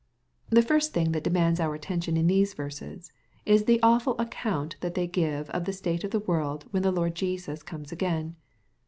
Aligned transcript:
The 0.49 0.63
first 0.63 0.93
thing 0.95 1.11
that 1.11 1.23
demands 1.23 1.59
our 1.59 1.75
attention 1.75 2.17
in 2.17 2.25
these 2.25 2.55
verses, 2.55 3.11
is 3.45 3.65
the 3.65 3.79
awful 3.83 4.17
account 4.19 4.77
that 4.79 4.95
they 4.95 5.05
give 5.05 5.47
of 5.51 5.65
the 5.65 5.73
state 5.73 6.03
of 6.03 6.09
the 6.09 6.19
world 6.21 6.65
when 6.71 6.81
the 6.81 6.89
Lord 6.91 7.13
Jesus 7.13 7.61
comes 7.61 7.91
again. 7.91 8.35